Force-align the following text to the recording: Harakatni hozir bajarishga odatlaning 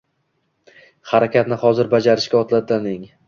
Harakatni 1.11 1.59
hozir 1.65 1.91
bajarishga 1.93 2.39
odatlaning 2.43 3.05